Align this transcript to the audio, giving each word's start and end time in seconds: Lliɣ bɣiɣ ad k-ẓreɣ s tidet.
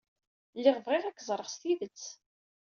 Lliɣ 0.57 0.77
bɣiɣ 0.85 1.03
ad 1.05 1.13
k-ẓreɣ 1.15 1.47
s 1.49 1.55
tidet. 1.61 2.03